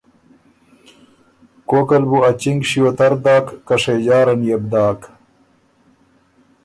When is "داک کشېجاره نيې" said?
3.23-4.57